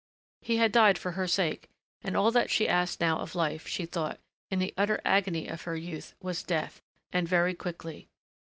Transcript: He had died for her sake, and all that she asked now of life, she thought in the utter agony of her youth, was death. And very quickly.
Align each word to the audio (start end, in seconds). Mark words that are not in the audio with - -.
He 0.41 0.57
had 0.57 0.71
died 0.71 0.97
for 0.97 1.11
her 1.11 1.27
sake, 1.27 1.69
and 2.01 2.17
all 2.17 2.31
that 2.31 2.49
she 2.49 2.67
asked 2.67 2.99
now 3.01 3.19
of 3.19 3.35
life, 3.35 3.67
she 3.67 3.85
thought 3.85 4.19
in 4.49 4.57
the 4.57 4.73
utter 4.75 4.99
agony 5.05 5.47
of 5.47 5.61
her 5.61 5.75
youth, 5.75 6.15
was 6.19 6.41
death. 6.41 6.81
And 7.13 7.27
very 7.29 7.53
quickly. 7.53 8.09